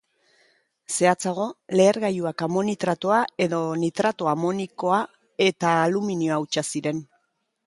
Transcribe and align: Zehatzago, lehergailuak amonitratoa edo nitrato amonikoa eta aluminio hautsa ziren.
Zehatzago, 0.93 1.45
lehergailuak 1.81 2.43
amonitratoa 2.47 3.19
edo 3.47 3.61
nitrato 3.85 4.33
amonikoa 4.35 5.03
eta 5.51 5.79
aluminio 5.87 6.37
hautsa 6.41 6.67
ziren. 6.75 7.09